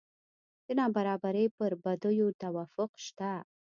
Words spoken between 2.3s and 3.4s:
توافق شته.